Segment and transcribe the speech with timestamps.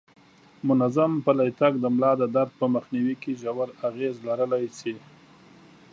[0.67, 4.95] منظم پلی تګ د ملا د درد په مخنیوي کې ژور اغیز لرلی شي.